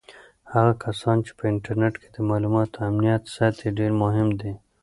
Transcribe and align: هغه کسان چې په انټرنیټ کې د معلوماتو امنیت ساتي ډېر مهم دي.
هغه 0.53 0.73
کسان 0.83 1.17
چې 1.25 1.31
په 1.37 1.43
انټرنیټ 1.51 1.95
کې 2.01 2.09
د 2.15 2.17
معلوماتو 2.29 2.77
امنیت 2.89 3.23
ساتي 3.35 3.67
ډېر 3.79 3.91
مهم 4.03 4.29
دي. 4.39 4.53